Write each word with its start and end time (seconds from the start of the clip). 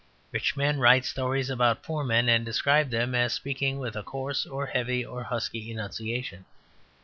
Rich 0.31 0.57
men 0.57 0.79
write 0.79 1.05
stories 1.05 1.51
about 1.51 1.83
poor 1.83 2.03
men, 2.03 2.27
and 2.27 2.43
describe 2.43 2.89
them 2.89 3.13
as 3.13 3.33
speaking 3.33 3.77
with 3.77 3.95
a 3.95 4.01
coarse, 4.01 4.47
or 4.47 4.65
heavy, 4.65 5.05
or 5.05 5.21
husky 5.21 5.69
enunciation. 5.69 6.45